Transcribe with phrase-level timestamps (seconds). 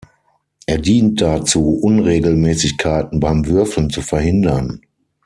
[0.65, 4.81] Er dient dazu, Unregelmäßigkeiten beim Würfeln zu verhindern.